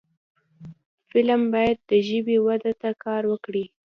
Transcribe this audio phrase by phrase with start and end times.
[1.09, 3.65] فلم باید د ژبې وده ته کار وکړي